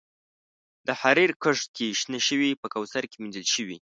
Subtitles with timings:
[0.87, 3.77] د حریر کښت کې شنه شوي په کوثر کې مینځل شوي